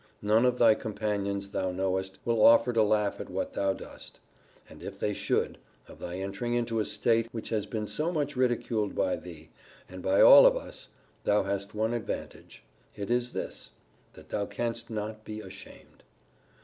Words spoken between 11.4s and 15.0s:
hast one advantage it is this, that thou canst